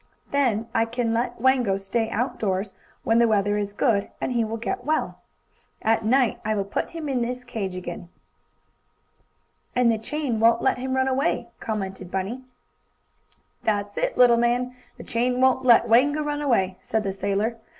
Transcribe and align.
Then 0.31 0.67
I 0.73 0.85
can 0.85 1.13
let 1.13 1.39
Wango 1.39 1.77
stay 1.77 2.09
outdoors 2.09 2.73
when 3.03 3.19
the 3.19 3.27
weather 3.27 3.55
is 3.59 3.71
good, 3.71 4.09
and 4.19 4.31
he 4.31 4.43
will 4.43 4.57
get 4.57 4.83
well. 4.83 5.19
At 5.79 6.03
night 6.03 6.39
I 6.43 6.55
will 6.55 6.63
put 6.65 6.89
him 6.89 7.07
in 7.07 7.23
his 7.23 7.43
cage 7.43 7.75
again." 7.75 8.09
"And 9.75 9.91
the 9.91 9.99
chain 9.99 10.39
won't 10.39 10.63
let 10.63 10.79
him 10.79 10.95
run 10.95 11.07
away," 11.07 11.49
commented 11.59 12.09
Bunny. 12.09 12.41
"That's 13.63 13.95
it, 13.95 14.17
little 14.17 14.37
man, 14.37 14.75
the 14.97 15.03
chain 15.03 15.39
won't 15.39 15.65
let 15.65 15.87
Wango 15.87 16.23
run 16.23 16.41
away," 16.41 16.79
said 16.81 17.03
the 17.03 17.13
sailor. 17.13 17.59